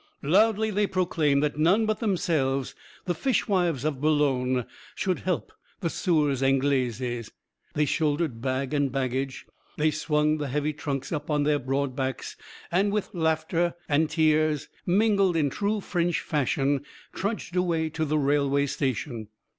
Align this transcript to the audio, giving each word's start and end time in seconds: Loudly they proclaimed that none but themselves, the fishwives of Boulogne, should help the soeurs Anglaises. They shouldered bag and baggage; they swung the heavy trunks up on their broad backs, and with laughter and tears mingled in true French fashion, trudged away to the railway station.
Loudly 0.23 0.71
they 0.71 0.87
proclaimed 0.87 1.43
that 1.43 1.59
none 1.59 1.85
but 1.85 1.99
themselves, 1.99 2.73
the 3.05 3.13
fishwives 3.13 3.85
of 3.85 4.01
Boulogne, 4.01 4.65
should 4.95 5.19
help 5.19 5.51
the 5.81 5.91
soeurs 5.91 6.41
Anglaises. 6.41 7.29
They 7.75 7.85
shouldered 7.85 8.41
bag 8.41 8.73
and 8.73 8.91
baggage; 8.91 9.45
they 9.77 9.91
swung 9.91 10.39
the 10.39 10.47
heavy 10.47 10.73
trunks 10.73 11.11
up 11.11 11.29
on 11.29 11.43
their 11.43 11.59
broad 11.59 11.95
backs, 11.95 12.35
and 12.71 12.91
with 12.91 13.13
laughter 13.13 13.75
and 13.87 14.09
tears 14.09 14.69
mingled 14.87 15.37
in 15.37 15.51
true 15.51 15.81
French 15.81 16.21
fashion, 16.21 16.83
trudged 17.13 17.55
away 17.55 17.87
to 17.91 18.03
the 18.03 18.17
railway 18.17 18.65
station. 18.65 19.27